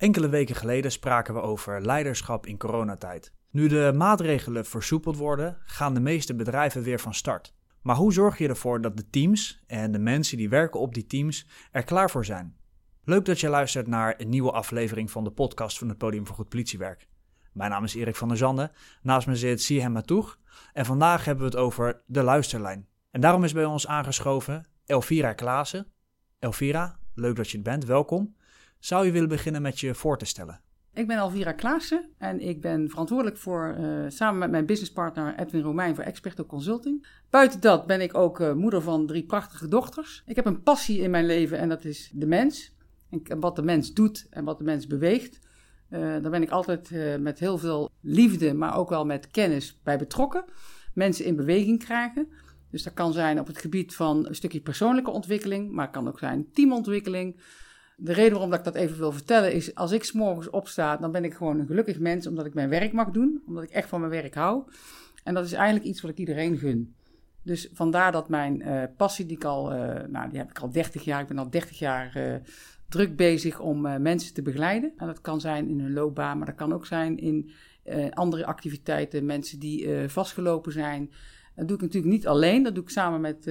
[0.00, 3.32] Enkele weken geleden spraken we over leiderschap in coronatijd.
[3.50, 7.54] Nu de maatregelen versoepeld worden, gaan de meeste bedrijven weer van start.
[7.82, 11.06] Maar hoe zorg je ervoor dat de teams en de mensen die werken op die
[11.06, 12.56] teams er klaar voor zijn?
[13.04, 16.36] Leuk dat je luistert naar een nieuwe aflevering van de podcast van het Podium voor
[16.36, 17.08] Goed Politiewerk.
[17.52, 18.72] Mijn naam is Erik van der Zanden,
[19.02, 20.38] naast me zit Sihem Matoeg
[20.72, 22.88] en vandaag hebben we het over de luisterlijn.
[23.10, 25.86] En daarom is bij ons aangeschoven Elvira Klaassen.
[26.38, 28.38] Elvira, leuk dat je het bent, welkom.
[28.80, 30.60] Zou je willen beginnen met je voor te stellen?
[30.94, 35.62] Ik ben Alvira Klaassen en ik ben verantwoordelijk voor, uh, samen met mijn businesspartner Edwin
[35.62, 37.06] Romein, voor Experto Consulting.
[37.30, 40.22] Buiten dat ben ik ook uh, moeder van drie prachtige dochters.
[40.26, 42.74] Ik heb een passie in mijn leven en dat is de mens.
[43.10, 45.38] En wat de mens doet en wat de mens beweegt.
[45.90, 49.98] Uh, daar ben ik altijd met heel veel liefde, maar ook wel met kennis bij
[49.98, 50.44] betrokken.
[50.94, 52.28] Mensen in beweging krijgen.
[52.70, 56.08] Dus dat kan zijn op het gebied van een stukje persoonlijke ontwikkeling, maar het kan
[56.08, 57.40] ook zijn teamontwikkeling
[58.02, 61.12] de reden waarom dat ik dat even wil vertellen is, als ik s'morgens opsta, dan
[61.12, 63.88] ben ik gewoon een gelukkig mens omdat ik mijn werk mag doen, omdat ik echt
[63.88, 64.62] van mijn werk hou.
[65.24, 66.94] En dat is eigenlijk iets wat ik iedereen gun.
[67.42, 70.70] Dus vandaar dat mijn uh, passie, die ik al, uh, nou, die heb ik al
[70.70, 72.34] 30 jaar, ik ben al 30 jaar uh,
[72.88, 74.92] druk bezig om mensen te begeleiden.
[74.96, 77.50] En dat kan zijn in hun loopbaan, maar dat kan ook zijn in
[78.10, 81.10] andere activiteiten, mensen die vastgelopen zijn.
[81.54, 83.44] Dat doe ik natuurlijk niet alleen, dat doe ik samen met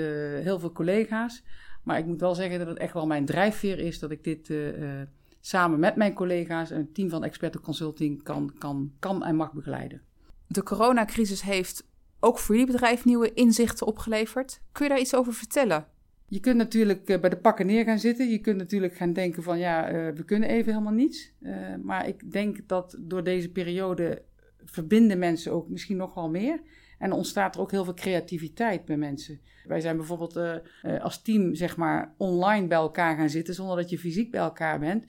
[0.43, 1.43] heel veel collega's.
[1.83, 4.49] Maar ik moet wel zeggen dat het echt wel mijn drijfveer is dat ik dit
[4.49, 5.01] uh,
[5.39, 9.53] samen met mijn collega's en het team van Experten Consulting kan, kan, kan en mag
[9.53, 10.01] begeleiden.
[10.47, 11.87] De coronacrisis heeft
[12.19, 14.61] ook voor jullie bedrijf nieuwe inzichten opgeleverd.
[14.71, 15.85] Kun je daar iets over vertellen?
[16.27, 18.29] Je kunt natuurlijk uh, bij de pakken neer gaan zitten.
[18.29, 21.33] Je kunt natuurlijk gaan denken van ja, uh, we kunnen even helemaal niets.
[21.83, 24.21] maar ik denk dat door deze periode
[24.65, 26.61] verbinden mensen ook misschien nog wel meer.
[26.99, 29.39] En ontstaat er ook heel veel creativiteit bij mensen.
[29.65, 33.75] Wij zijn bijvoorbeeld uh, uh, als team zeg maar online bij elkaar gaan zitten zonder
[33.75, 35.05] dat je fysiek bij elkaar bent.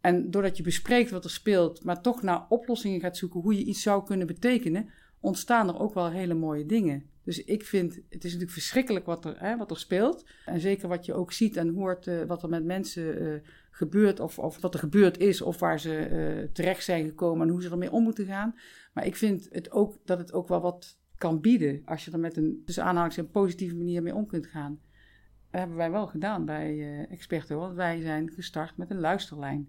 [0.00, 3.64] En doordat je bespreekt wat er speelt, maar toch naar oplossingen gaat zoeken hoe je
[3.64, 4.88] iets zou kunnen betekenen,
[5.20, 7.10] ontstaan er ook wel hele mooie dingen.
[7.24, 10.26] Dus ik vind, het is natuurlijk verschrikkelijk wat er, hè, wat er speelt.
[10.44, 14.38] En zeker wat je ook ziet en hoort, uh, wat er met mensen gebeurt, of,
[14.38, 17.92] of wat er gebeurd is, of waar ze terecht zijn gekomen en hoe ze ermee
[17.92, 18.54] om moeten gaan.
[18.92, 21.82] Maar ik vind het ook, dat het ook wel wat kan bieden.
[21.84, 24.80] Als je er met een, dus aanhalingstekens, een positieve manier mee om kunt gaan.
[25.50, 27.58] Dat hebben wij wel gedaan bij uh, Experto.
[27.58, 29.68] Want wij zijn gestart met een luisterlijn.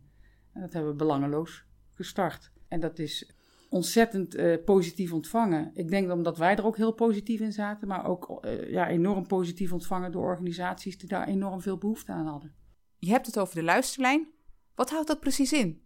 [0.53, 2.51] En dat hebben we belangeloos gestart.
[2.67, 3.33] En dat is
[3.69, 5.71] ontzettend uh, positief ontvangen.
[5.73, 7.87] Ik denk omdat wij er ook heel positief in zaten.
[7.87, 12.27] Maar ook uh, ja, enorm positief ontvangen door organisaties die daar enorm veel behoefte aan
[12.27, 12.53] hadden.
[12.97, 14.27] Je hebt het over de luisterlijn.
[14.75, 15.81] Wat houdt dat precies in?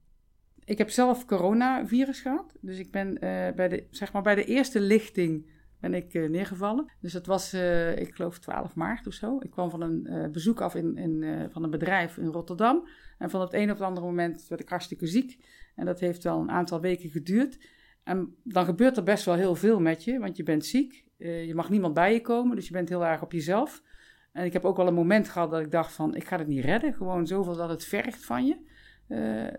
[0.64, 2.54] Ik heb zelf coronavirus gehad.
[2.62, 3.14] Dus ik ben
[3.56, 6.92] bij, de, zeg maar bij de eerste lichting ben ik uh, neergevallen.
[7.00, 9.38] Dus dat was, uh, ik geloof, 12 maart of zo.
[9.40, 12.88] Ik kwam van een uh, bezoek af in, in van een bedrijf in Rotterdam.
[13.18, 15.46] En van het een op het andere moment werd ik hartstikke ziek.
[15.76, 17.60] En dat heeft wel een aantal weken geduurd.
[18.04, 21.06] En dan gebeurt er best wel heel veel met je, want je bent ziek.
[21.18, 23.84] je mag niemand bij je komen, dus je bent heel erg op jezelf.
[24.32, 26.48] En ik heb ook wel een moment gehad dat ik dacht van, ik ga het
[26.48, 26.94] niet redden.
[26.94, 28.58] Gewoon zoveel dat het vergt van je,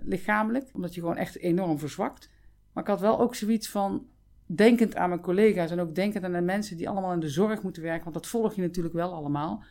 [0.01, 0.71] lichamelijk.
[0.73, 2.31] Omdat je gewoon echt enorm verzwakt.
[2.73, 4.07] Maar ik had wel ook zoiets van,
[4.49, 7.63] denkend aan mijn collega's en ook denkend aan de mensen die allemaal in de zorg
[7.63, 9.63] moeten werken, want dat volg je natuurlijk wel allemaal.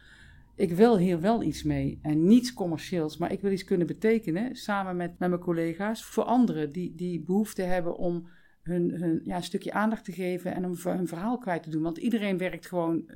[0.55, 4.55] Ik wil hier wel iets mee en niets commercieels, maar ik wil iets kunnen betekenen
[4.55, 8.27] samen met, met mijn collega's voor anderen die, die behoefte hebben om
[8.61, 11.83] hun, hun ja, een stukje aandacht te geven en om hun verhaal kwijt te doen.
[11.83, 13.09] Want iedereen werkt gewoon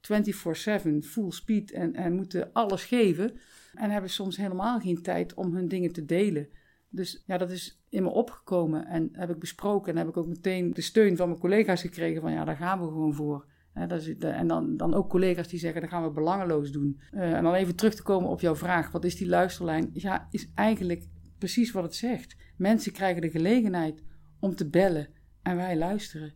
[0.00, 3.32] 24/7, full speed en, en moeten alles geven
[3.74, 6.48] en hebben soms helemaal geen tijd om hun dingen te delen.
[6.94, 10.26] Dus ja, dat is in me opgekomen en heb ik besproken en heb ik ook
[10.26, 13.46] meteen de steun van mijn collega's gekregen van ja, daar gaan we gewoon voor.
[13.90, 17.00] is, en dan, dan ook collega's die zeggen, dat gaan we belangeloos doen.
[17.12, 19.90] Uh, en dan even terug te komen op jouw vraag, wat is die luisterlijn?
[19.92, 21.06] Ja, is eigenlijk
[21.38, 22.36] precies wat het zegt.
[22.56, 24.02] Mensen krijgen de gelegenheid
[24.40, 25.08] om te bellen
[25.42, 26.32] en wij luisteren.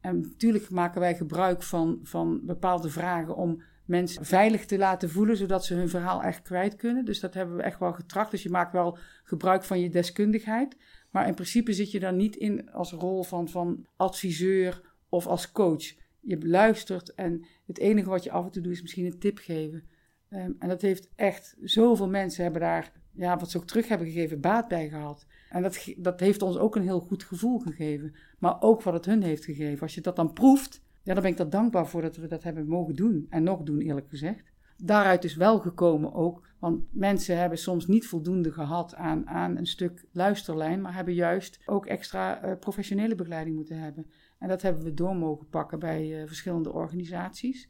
[0.00, 5.36] En natuurlijk maken wij gebruik van, van bepaalde vragen om mensen veilig te laten voelen,
[5.36, 7.04] zodat ze hun verhaal echt kwijt kunnen.
[7.04, 8.30] Dus dat hebben we echt wel getracht.
[8.30, 10.76] Dus je maakt wel gebruik van je deskundigheid.
[11.10, 15.52] Maar in principe zit je daar niet in als rol van, van adviseur of als
[15.52, 15.94] coach.
[16.20, 19.38] Je luistert en het enige wat je af en toe doet is misschien een tip
[19.38, 19.82] geven.
[20.30, 24.06] Um, en dat heeft echt, zoveel mensen hebben daar, ja, wat ze ook terug hebben
[24.06, 25.26] gegeven, baat bij gehad.
[25.48, 28.14] En dat, dat heeft ons ook een heel goed gevoel gegeven.
[28.38, 29.82] Maar ook wat het hun heeft gegeven.
[29.82, 32.42] Als je dat dan proeft, ja, dan ben ik er dankbaar voor dat we dat
[32.42, 33.26] hebben mogen doen.
[33.30, 34.52] En nog doen, eerlijk gezegd.
[34.76, 39.66] Daaruit is wel gekomen ook, want mensen hebben soms niet voldoende gehad aan, aan een
[39.66, 44.06] stuk luisterlijn, maar hebben juist ook extra uh, professionele begeleiding moeten hebben.
[44.38, 47.68] En dat hebben we door mogen pakken bij uh, verschillende organisaties.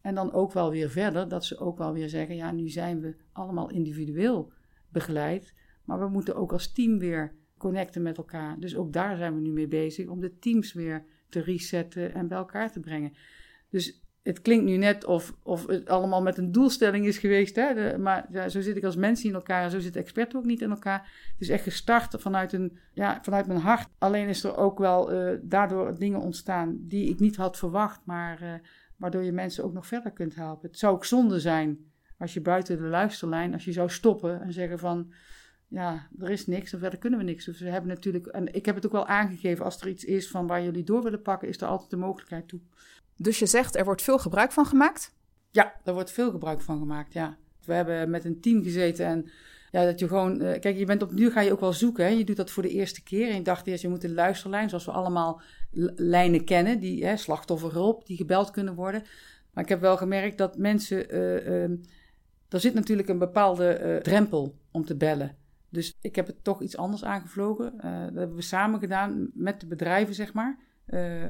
[0.00, 3.00] En dan ook wel weer verder, dat ze ook wel weer zeggen: ja, nu zijn
[3.00, 4.52] we allemaal individueel
[4.88, 5.54] begeleid.
[5.84, 8.60] Maar we moeten ook als team weer connecten met elkaar.
[8.60, 11.04] Dus ook daar zijn we nu mee bezig om de teams weer
[11.34, 13.12] te resetten en bij elkaar te brengen.
[13.70, 17.56] Dus het klinkt nu net of, of het allemaal met een doelstelling is geweest.
[17.56, 17.98] Hè?
[17.98, 20.60] maar ja, zo zit ik als mens in elkaar en zo zit expert ook niet
[20.60, 20.98] in elkaar.
[21.32, 23.88] Het is echt gestart vanuit, een, ja, vanuit mijn hart.
[23.98, 28.00] Alleen is er ook wel uh, daardoor dingen ontstaan die ik niet had verwacht.
[28.04, 28.52] Maar uh,
[28.96, 30.68] waardoor je mensen ook nog verder kunt helpen.
[30.68, 34.52] Het zou ook zonde zijn als je buiten de luisterlijn, als je zou stoppen en
[34.52, 35.12] zeggen van
[35.74, 37.44] ja, er is niks en verder kunnen we niks.
[37.44, 40.28] Dus we hebben natuurlijk, en ik heb het ook wel aangegeven, als er iets is
[40.28, 42.60] van waar jullie door willen pakken, is er altijd de mogelijkheid toe.
[43.16, 45.14] Dus je zegt er wordt veel gebruik van gemaakt?
[45.50, 47.36] Ja, er wordt veel gebruik van gemaakt, ja.
[47.64, 49.30] We hebben met een team gezeten en
[49.70, 52.04] ja, dat je gewoon, uh, kijk, je bent op nu ga je ook wel zoeken.
[52.04, 52.10] Hè?
[52.10, 53.28] Je doet dat voor de eerste keer.
[53.28, 55.40] En je dacht eerst, je moet een luisterlijn, zoals we allemaal
[55.96, 59.02] lijnen kennen, die hè, slachtofferhulp, die gebeld kunnen worden.
[59.52, 61.70] Maar ik heb wel gemerkt dat mensen, uh, uh,
[62.48, 65.36] er zit natuurlijk een bepaalde drempel om te bellen.
[65.74, 67.72] Dus ik heb het toch iets anders aangevlogen.
[67.82, 70.58] dat hebben we samen gedaan met de bedrijven, zeg maar.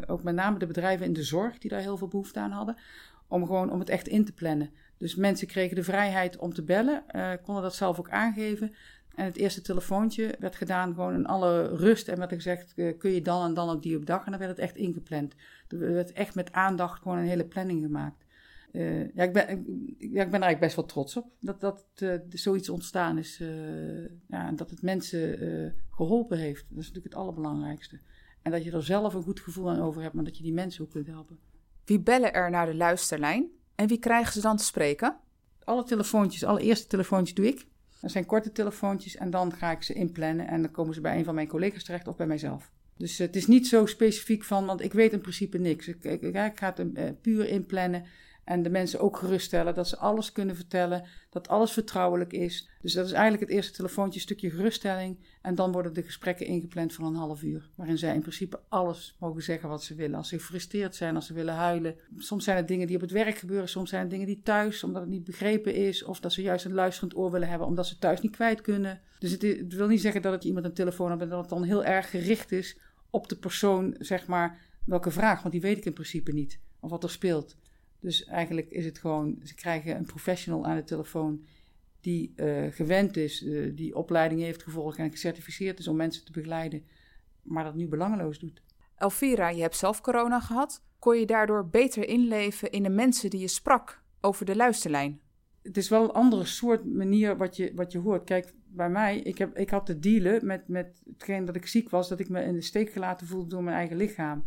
[0.06, 2.76] ook met name de bedrijven in de zorg, die daar heel veel behoefte aan hadden.
[3.28, 4.70] Om gewoon om het echt in te plannen.
[4.98, 8.74] Dus mensen kregen de vrijheid om te bellen, uh, konden dat zelf ook aangeven.
[9.14, 12.08] En het eerste telefoontje werd gedaan gewoon in alle rust.
[12.08, 14.24] En werd er gezegd, kun je dan en dan op die op dag?
[14.24, 15.34] En dan werd het echt ingepland.
[15.68, 18.23] Er werd echt met aandacht gewoon een hele planning gemaakt.
[18.74, 19.46] Uh, ja, ik ben,
[19.98, 21.84] ja, ik ben er eigenlijk best wel trots op dat, dat
[22.28, 23.38] zoiets ontstaan is.
[24.28, 26.66] ja, en dat het mensen geholpen heeft.
[26.68, 28.00] Dat is natuurlijk het allerbelangrijkste.
[28.42, 30.52] En dat je er zelf een goed gevoel aan over hebt, maar dat je die
[30.52, 31.38] mensen ook kunt helpen.
[31.84, 33.48] Wie bellen er naar de luisterlijn?
[33.74, 35.16] En wie krijgen ze dan te spreken?
[35.64, 37.66] Alle telefoontjes, alle eerste telefoontjes doe ik.
[38.00, 41.18] Dat zijn korte telefoontjes en dan ga ik ze inplannen en dan komen ze bij
[41.18, 42.70] een van mijn collega's terecht of bij mijzelf.
[42.96, 45.88] Dus het is niet zo specifiek van, want ik weet in principe niks.
[45.88, 48.04] Ik, ik, ik ga het puur inplannen
[48.44, 52.68] en de mensen ook geruststellen dat ze alles kunnen vertellen, dat alles vertrouwelijk is.
[52.80, 55.18] Dus dat is eigenlijk het eerste telefoontje, een stukje geruststelling.
[55.42, 57.70] En dan worden de gesprekken ingepland van een half uur.
[57.74, 60.16] Waarin zij in principe alles mogen zeggen wat ze willen.
[60.16, 61.96] Als ze gefrustreerd zijn, als ze willen huilen.
[62.16, 64.84] Soms zijn het dingen die op het werk gebeuren, soms zijn het dingen die thuis,
[64.84, 66.02] omdat het niet begrepen is.
[66.04, 69.00] Of dat ze juist een luisterend oor willen hebben, omdat ze thuis niet kwijt kunnen.
[69.18, 71.62] Dus het, wil niet zeggen dat het iemand een telefoon heeft en dat het dan
[71.62, 72.78] heel erg gericht is
[73.10, 75.40] op de persoon, zeg maar, welke vraag.
[75.40, 76.58] Want die weet ik in principe niet.
[76.80, 77.56] Of wat er speelt.
[78.04, 81.44] Dus eigenlijk is het gewoon, ze krijgen een professional aan de telefoon
[82.00, 86.32] die uh, gewend is, uh, die opleiding heeft gevolgd en gecertificeerd is om mensen te
[86.32, 86.84] begeleiden,
[87.42, 88.62] maar dat nu belangeloos doet.
[88.96, 90.84] Elvira, je hebt zelf corona gehad.
[90.98, 95.20] Kon je daardoor beter inleven in de mensen die je sprak over de luisterlijn?
[95.62, 98.24] Het is wel een andere soort manier wat je, wat je hoort.
[98.24, 101.90] Kijk, bij mij, ik, heb, ik had te dealen met, met hetgeen dat ik ziek
[101.90, 104.44] was, dat ik me in de steek gelaten voelde door mijn eigen lichaam.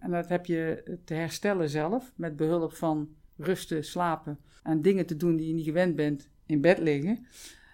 [0.00, 5.16] En dat heb je te herstellen zelf, met behulp van rusten, slapen en dingen te
[5.16, 7.26] doen die je niet gewend bent, in bed liggen.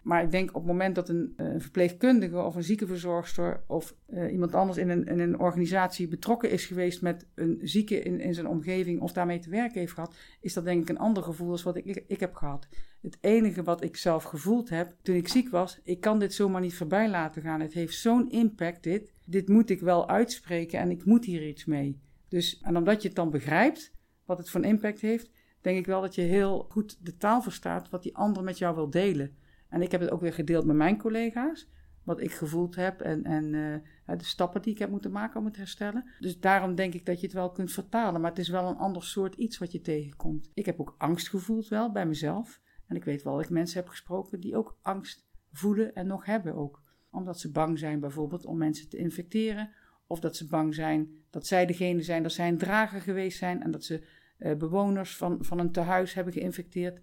[0.07, 4.33] Maar ik denk op het moment dat een, eh, verpleegkundige of een ziekenverzorgster of uh,
[4.33, 8.35] iemand anders in een, in een organisatie betrokken is geweest met een zieke in, in
[8.35, 11.51] zijn omgeving of daarmee te werken heeft gehad, is dat denk ik een ander gevoel
[11.51, 12.69] als wat ik, ik heb gehad.
[13.03, 16.61] Het enige wat ik zelf gevoeld heb toen ik ziek was, ik kan dit zomaar
[16.61, 17.61] niet voorbij laten gaan.
[17.61, 19.13] Het heeft zo'n impact dit.
[19.25, 22.01] Dit moet ik wel uitspreken en ik moet hier iets mee.
[22.29, 23.95] Dus, en omdat je het dan begrijpt,
[24.25, 25.31] wat het voor een impact heeft,
[25.61, 28.75] denk ik wel dat je heel goed de taal verstaat wat die ander met jou
[28.75, 29.37] wil delen.
[29.69, 31.71] En ik heb het ook weer gedeeld met mijn collega's,
[32.03, 35.45] wat ik gevoeld heb en, en uh, de stappen die ik heb moeten maken om
[35.45, 36.11] het te herstellen.
[36.21, 38.77] Dus daarom denk ik dat je het wel kunt vertalen, maar het is wel een
[38.77, 40.51] ander soort iets wat je tegenkomt.
[40.55, 42.61] Ik heb ook angst gevoeld wel bij mezelf.
[42.87, 46.25] En ik weet wel dat ik mensen heb gesproken die ook angst voelen en nog
[46.25, 46.83] hebben ook.
[47.11, 49.71] Omdat ze bang zijn bijvoorbeeld om mensen te infecteren
[50.07, 53.63] of dat ze bang zijn dat zij degene zijn, dat zij een drager geweest zijn
[53.63, 54.03] en dat ze
[54.39, 57.01] uh, bewoners van, van een tehuis hebben geïnfecteerd.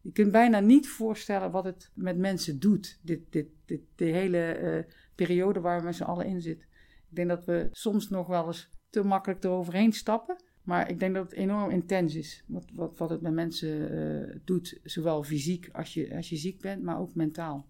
[0.00, 4.58] Je kunt bijna niet voorstellen wat het met mensen doet, dit, dit, dit, de hele
[4.60, 6.66] uh, periode waar we met z'n allen in zitten.
[7.10, 10.36] Ik denk dat we soms nog wel eens te makkelijk eroverheen stappen.
[10.62, 14.36] Maar ik denk dat het enorm intens is, wat, wat, wat het met mensen uh,
[14.44, 14.80] doet.
[14.82, 17.68] Zowel fysiek als je, als je ziek bent, maar ook mentaal.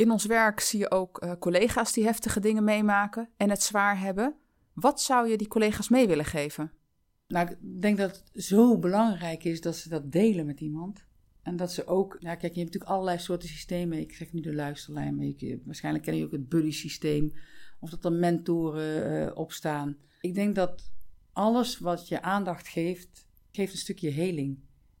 [0.00, 4.00] In ons werk zie je ook uh, collega's die heftige dingen meemaken en het zwaar
[4.00, 4.34] hebben.
[4.72, 6.72] Wat zou je die collega's mee willen geven?
[7.28, 11.04] Nou, ik denk dat het zo belangrijk is dat ze dat delen met iemand.
[11.42, 13.98] En dat ze ook, ja, kijk, je hebt natuurlijk allerlei soorten systemen.
[13.98, 17.32] Ik zeg nu de luisterlijn, maar je, waarschijnlijk ken je ook het buddy-systeem.
[17.80, 19.96] Of dat er mentoren uh, op staan.
[20.20, 20.90] Ik denk dat
[21.32, 24.58] alles wat je aandacht geeft, geeft een stukje heling.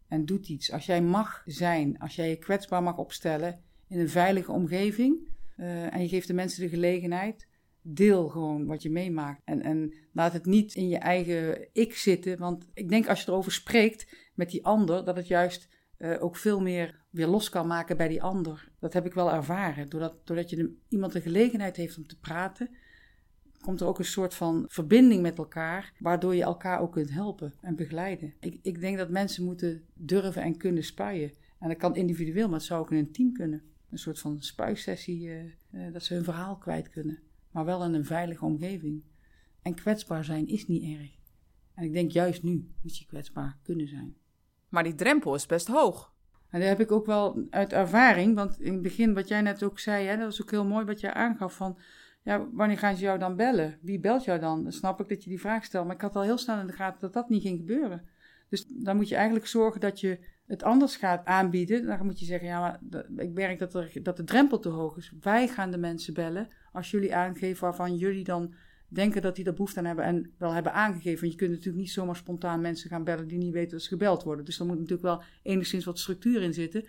[0.08, 0.72] En doet iets.
[0.72, 5.28] Als jij mag zijn, als jij je kwetsbaar mag opstellen in een veilige omgeving.
[5.56, 7.48] Uh, en je geeft de mensen de gelegenheid.
[7.82, 9.40] Deel gewoon wat je meemaakt.
[9.44, 12.38] En, en laat het niet in je eigen ik zitten.
[12.38, 16.36] Want ik denk als je erover spreekt met die ander, dat het juist eh, ook
[16.36, 18.72] veel meer weer los kan maken bij die ander.
[18.78, 19.88] Dat heb ik wel ervaren.
[19.88, 22.70] Doordat, doordat je iemand de gelegenheid heeft om te praten,
[23.60, 27.54] komt er ook een soort van verbinding met elkaar, waardoor je elkaar ook kunt helpen
[27.60, 28.34] en begeleiden.
[28.40, 31.32] Ik, ik denk dat mensen moeten durven en kunnen spuien.
[31.58, 33.62] En dat kan individueel, maar het zou ook in een team kunnen.
[33.90, 37.18] Een soort van spuisessie, uh, uh, dat ze hun verhaal kwijt kunnen.
[37.50, 39.02] Maar wel in een veilige omgeving.
[39.62, 41.10] En kwetsbaar zijn is niet erg.
[41.74, 44.16] En ik denk juist nu moet je kwetsbaar kunnen zijn.
[44.68, 46.12] Maar die drempel is best hoog.
[46.48, 48.34] En dat heb ik ook wel uit ervaring.
[48.34, 50.84] Want in het begin, wat jij net ook zei, hè, dat was ook heel mooi
[50.84, 51.78] wat jij aangaf van...
[52.22, 53.78] Ja, wanneer gaan ze jou dan bellen?
[53.82, 54.62] Wie belt jou dan?
[54.62, 55.86] Dan snap ik dat je die vraag stelt.
[55.86, 58.08] Maar ik had al heel snel in de gaten dat dat niet ging gebeuren.
[58.48, 60.18] Dus dan moet je eigenlijk zorgen dat je
[60.50, 61.86] het anders gaat aanbieden.
[61.86, 65.12] Dan moet je zeggen, ja, maar ik merk dat, dat de drempel te hoog is.
[65.20, 68.54] Wij gaan de mensen bellen als jullie aangeven waarvan jullie dan
[68.88, 71.20] denken dat die er behoefte aan hebben en wel hebben aangegeven.
[71.20, 73.88] Want je kunt natuurlijk niet zomaar spontaan mensen gaan bellen die niet weten dat ze
[73.88, 74.44] gebeld worden.
[74.44, 76.84] Dus er moet natuurlijk wel enigszins wat structuur in zitten.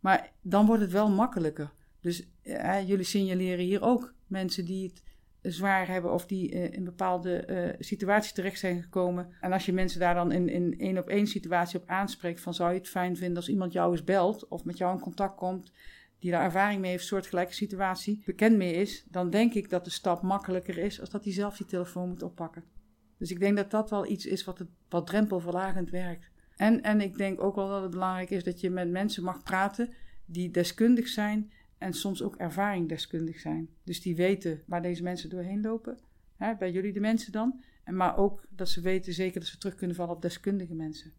[0.00, 1.72] Maar dan wordt het wel makkelijker.
[2.00, 5.02] Dus eh, jullie signaleren hier ook mensen die het
[5.42, 9.28] zwaar hebben of die uh, in bepaalde uh, situaties terecht zijn gekomen.
[9.40, 12.54] En als je mensen daar dan in, in één op één situatie op aanspreekt, van
[12.54, 15.36] zou je het fijn vinden als iemand jou eens belt of met jou in contact
[15.36, 15.72] komt,
[16.18, 19.90] die daar ervaring mee heeft, soortgelijke situatie, bekend mee is, dan denk ik dat de
[19.90, 22.64] stap makkelijker is als dat hij zelf die telefoon moet oppakken.
[23.18, 26.30] Dus ik denk dat dat wel iets is wat, het, wat drempelverlagend werkt.
[26.56, 29.42] En, en ik denk ook wel dat het belangrijk is dat je met mensen mag
[29.42, 29.92] praten
[30.24, 33.68] die deskundig zijn en soms ook ervaringdeskundig zijn.
[33.84, 35.98] Dus die weten waar deze mensen doorheen lopen.
[36.36, 37.62] Hè, bij jullie de mensen dan.
[37.84, 41.12] En maar ook dat ze weten zeker dat ze terug kunnen vallen op deskundige mensen.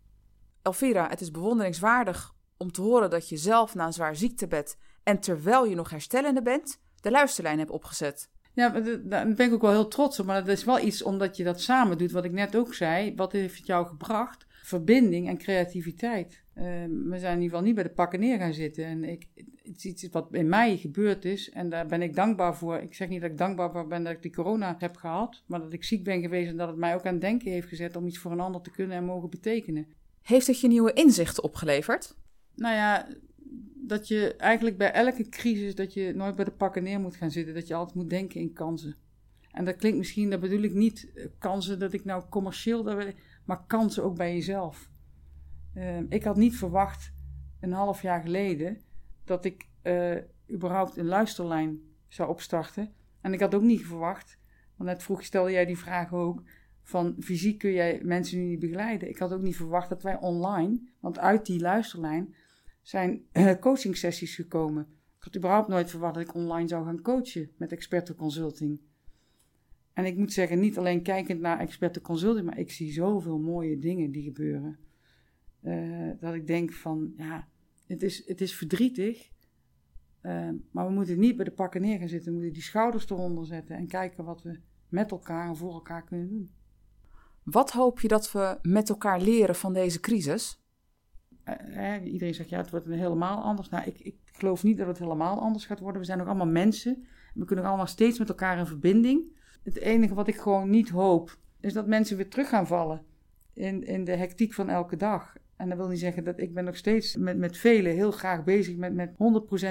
[0.62, 5.20] Elvira, het is bewonderingswaardig om te horen dat je zelf na een zwaar ziektebed en
[5.20, 8.30] terwijl je nog herstellende bent, de luisterlijn hebt opgezet.
[8.54, 8.70] Ja,
[9.04, 10.26] daar ben ik ook wel heel trots op.
[10.26, 12.12] Maar dat is wel iets omdat je dat samen doet.
[12.12, 13.16] Wat ik net ook zei.
[13.16, 14.46] Wat heeft het jou gebracht?
[14.64, 16.44] Verbinding en creativiteit.
[16.56, 18.86] Uh, we zijn in ieder geval niet bij de pakken neer gaan zitten.
[18.86, 19.28] En ik,
[19.72, 21.50] het is iets wat in mij gebeurd is.
[21.50, 22.78] En daar ben ik dankbaar voor.
[22.78, 25.44] Ik zeg niet dat ik dankbaar ben dat ik die corona heb gehad.
[25.46, 27.68] Maar dat ik ziek ben geweest en dat het mij ook aan het denken heeft
[27.68, 29.88] gezet om iets voor een ander te kunnen en mogen betekenen.
[30.22, 32.16] Heeft het je nieuwe inzichten opgeleverd?
[32.56, 33.08] Nou ja,
[33.76, 37.32] dat je eigenlijk bij elke crisis dat je nooit bij de pakken neer moet gaan
[37.32, 37.54] zitten.
[37.54, 38.96] Dat je altijd moet denken in kansen.
[39.52, 43.14] En dat klinkt misschien, dat bedoel ik niet eh, kansen dat ik nou commercieel,
[43.46, 44.90] maar kansen ook bij jezelf.
[45.76, 47.14] Uh, ik had niet verwacht
[47.60, 48.82] een half jaar geleden
[49.32, 50.18] dat ik uh,
[50.52, 52.94] überhaupt een luisterlijn zou opstarten.
[53.22, 54.40] En ik had ook niet verwacht,
[54.76, 56.44] want net vroeg stelde jij die vraag ook,
[56.84, 59.10] van fysiek kun jij mensen nu niet begeleiden.
[59.10, 62.36] Ik had ook niet verwacht dat wij online, want uit die luisterlijn
[62.82, 64.88] zijn uh, coaching sessies gekomen.
[65.18, 68.80] Ik had überhaupt nooit verwacht dat ik online zou gaan coachen met experten consulting.
[69.94, 73.80] En ik moet zeggen, niet alleen kijkend naar experten consulting, maar ik zie zoveel mooie
[73.80, 74.80] dingen die gebeuren.
[75.64, 77.48] Uh, dat ik denk van, ja,
[77.92, 79.30] het is, het is verdrietig,
[80.22, 82.32] uh, maar we moeten niet bij de pakken neer gaan zitten.
[82.32, 86.04] We moeten die schouders eronder zetten en kijken wat we met elkaar en voor elkaar
[86.04, 86.50] kunnen doen.
[87.44, 90.64] Wat hoop je dat we met elkaar leren van deze crisis?
[91.46, 93.70] Uh, iedereen zegt ja, het wordt helemaal anders.
[93.70, 96.02] Nou, ik, ik geloof niet dat het helemaal anders gaat worden.
[96.02, 97.06] We zijn ook allemaal mensen.
[97.34, 99.40] We kunnen allemaal steeds met elkaar in verbinding.
[99.64, 103.06] Het enige wat ik gewoon niet hoop, is dat mensen weer terug gaan vallen
[103.54, 105.36] in, in de hectiek van elke dag.
[105.62, 108.44] En dat wil niet zeggen dat ik ben nog steeds met, met velen heel graag
[108.44, 109.16] bezig met, met 100%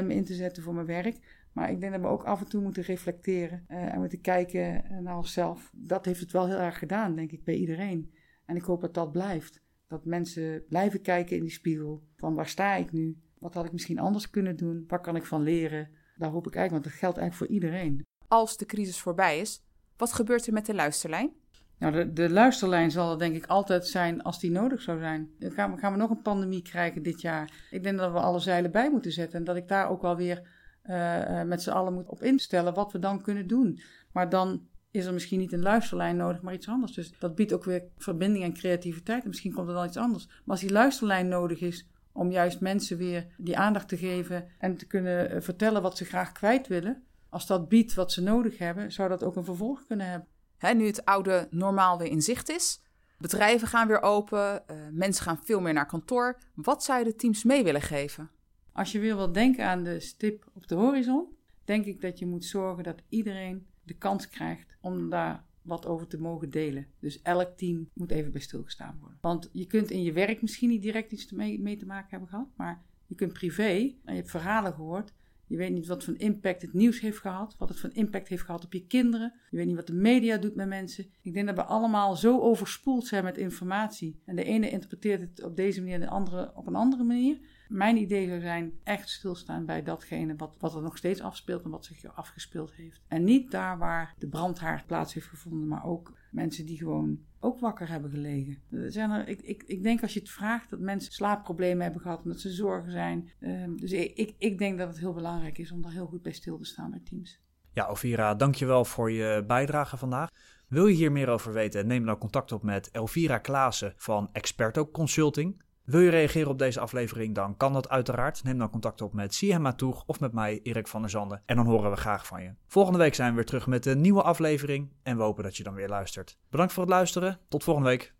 [0.04, 1.46] me in te zetten voor mijn werk.
[1.52, 4.84] Maar ik denk dat we ook af en toe moeten reflecteren uh, en moeten kijken
[5.02, 5.70] naar onszelf.
[5.74, 8.12] Dat heeft het wel heel erg gedaan, denk ik, bij iedereen.
[8.44, 9.62] En ik hoop dat dat blijft.
[9.86, 12.02] Dat mensen blijven kijken in die spiegel.
[12.16, 13.18] Van waar sta ik nu?
[13.38, 14.84] Wat had ik misschien anders kunnen doen?
[14.86, 15.90] Waar kan ik van leren?
[16.16, 18.06] Daar hoop ik eigenlijk, want dat geldt eigenlijk voor iedereen.
[18.28, 19.64] Als de crisis voorbij is,
[19.96, 21.32] wat gebeurt er met de luisterlijn?
[21.80, 25.30] Nou, de, luisterlijn zal er denk ik altijd zijn als die nodig zou zijn.
[25.38, 27.66] Gaan we, gaan we nog een pandemie krijgen dit jaar.
[27.70, 29.38] Ik denk dat we alle zeilen bij moeten zetten.
[29.38, 30.48] En dat ik daar ook wel weer
[30.86, 33.80] uh, met z'n allen moet op instellen wat we dan kunnen doen.
[34.12, 36.92] Maar dan is er misschien niet een luisterlijn nodig, maar iets anders.
[36.92, 39.22] Dus dat biedt ook weer verbinding en creativiteit.
[39.22, 40.26] En misschien komt er dan iets anders.
[40.26, 44.76] Maar als die luisterlijn nodig is om juist mensen weer die aandacht te geven en
[44.76, 48.58] te kunnen eh, vertellen wat ze graag kwijt willen, als dat biedt wat ze nodig
[48.58, 50.28] hebben, zou dat ook een vervolg kunnen hebben.
[50.60, 52.82] Hè, nu het oude normaal weer in zicht is,
[53.18, 56.38] bedrijven gaan weer open, uh, mensen gaan veel meer naar kantoor.
[56.54, 58.30] Wat zou je de teams mee willen geven?
[58.72, 61.26] Als je weer wilt denken aan de stip op de horizon,
[61.64, 66.06] denk ik dat je moet zorgen dat iedereen de kans krijgt om daar wat over
[66.06, 66.86] te mogen delen.
[66.98, 69.18] Dus elk team moet even bij stilgestaan worden.
[69.20, 72.28] Want je kunt in je werk misschien niet direct iets mee, mee te maken hebben
[72.28, 73.70] gehad, maar je kunt privé,
[74.04, 75.12] en je hebt verhalen gehoord,
[75.50, 78.42] Je weet niet wat voor impact het nieuws heeft gehad, wat het voor impact heeft
[78.42, 79.32] gehad op je kinderen.
[79.50, 81.06] Je weet niet wat de media doet met mensen.
[81.22, 84.20] Ik denk dat we allemaal zo overspoeld zijn met informatie.
[84.24, 87.38] En de ene interpreteert het op deze manier en de andere op een andere manier.
[87.68, 91.70] Mijn idee zou zijn echt stilstaan bij datgene wat, wat er nog steeds afspeelt en
[91.70, 93.02] wat zich afgespeeld heeft.
[93.08, 97.60] En niet daar waar de brandhaard plaats heeft gevonden, maar ook mensen die gewoon ook
[97.60, 98.58] wakker hebben gelegen.
[98.70, 102.28] Er ik, ik, ik denk als je het vraagt dat mensen slaapproblemen hebben gehad en
[102.28, 103.30] dat ze zorgen zijn.
[103.40, 106.32] Um, dus ik, ik, denk dat het heel belangrijk is om daar heel goed bij
[106.32, 107.40] stil te staan bij teams.
[107.72, 110.28] Ja, Elvira, dankjewel voor je bijdrage vandaag.
[110.68, 111.86] Wil je hier meer over weten?
[111.86, 115.62] Neem dan contact op met Elvira Klaassen van Experto Consulting.
[115.84, 118.44] Wil je reageren op deze aflevering, dan kan dat uiteraard.
[118.44, 121.42] Neem dan contact op met Siem Matoeg of met mij, Erik van der Zanden.
[121.46, 122.54] En dan horen we graag van je.
[122.66, 124.92] Volgende week zijn we weer terug met een nieuwe aflevering.
[125.02, 126.38] En we hopen dat je dan weer luistert.
[126.50, 127.38] Bedankt voor het luisteren.
[127.48, 128.14] Tot volgende week.